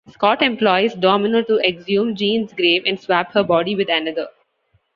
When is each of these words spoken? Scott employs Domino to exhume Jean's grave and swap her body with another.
Scott 0.09 0.41
employs 0.41 0.95
Domino 0.95 1.43
to 1.43 1.59
exhume 1.59 2.15
Jean's 2.15 2.53
grave 2.53 2.81
and 2.87 2.99
swap 2.99 3.31
her 3.33 3.43
body 3.43 3.75
with 3.75 3.87
another. 3.87 4.29